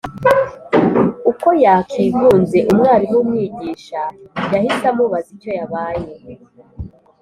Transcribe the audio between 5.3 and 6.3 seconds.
icyo yabaye